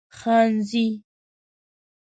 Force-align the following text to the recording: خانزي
خانزي 0.19 0.87